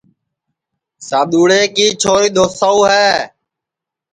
[1.07, 3.07] سادُؔوݪے کی چھوری دؔوساؤ ہے